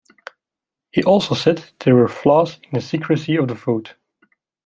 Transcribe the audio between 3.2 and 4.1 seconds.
of the vote.